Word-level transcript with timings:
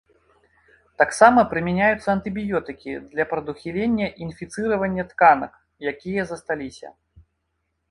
Таксама 1.01 1.39
прымяняюцца 1.51 2.07
антыбіётыкі 2.17 2.91
для 3.13 3.27
прадухілення 3.35 4.07
інфіцыравання 4.27 5.07
тканак, 5.15 5.53
якія 5.95 6.21
засталіся. 6.33 6.89